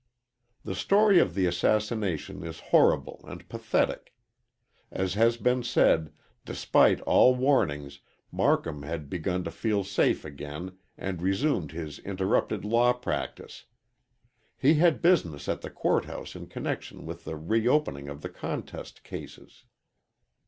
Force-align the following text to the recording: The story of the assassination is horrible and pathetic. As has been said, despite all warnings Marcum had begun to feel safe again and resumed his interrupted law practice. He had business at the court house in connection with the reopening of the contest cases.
The 0.63 0.73
story 0.73 1.19
of 1.19 1.35
the 1.35 1.45
assassination 1.45 2.43
is 2.43 2.59
horrible 2.73 3.23
and 3.27 3.47
pathetic. 3.47 4.15
As 4.89 5.13
has 5.13 5.37
been 5.37 5.61
said, 5.61 6.11
despite 6.43 7.01
all 7.01 7.35
warnings 7.35 7.99
Marcum 8.31 8.81
had 8.81 9.11
begun 9.11 9.43
to 9.43 9.51
feel 9.51 9.83
safe 9.83 10.25
again 10.25 10.75
and 10.97 11.21
resumed 11.21 11.71
his 11.71 11.99
interrupted 11.99 12.65
law 12.65 12.93
practice. 12.93 13.65
He 14.57 14.73
had 14.73 15.03
business 15.03 15.47
at 15.47 15.61
the 15.61 15.69
court 15.69 16.05
house 16.05 16.35
in 16.35 16.47
connection 16.47 17.05
with 17.05 17.23
the 17.23 17.35
reopening 17.35 18.09
of 18.09 18.21
the 18.23 18.29
contest 18.29 19.03
cases. 19.03 19.65